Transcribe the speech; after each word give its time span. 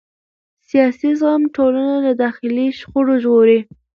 سیاسي 0.69 1.09
زغم 1.19 1.43
ټولنه 1.55 1.95
له 2.05 2.11
داخلي 2.23 2.67
شخړو 2.79 3.13
ژغوري 3.23 3.59